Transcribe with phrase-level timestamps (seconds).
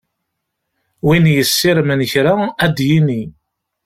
[1.05, 2.33] Win yessirmen kra
[2.65, 3.23] ad d-yini.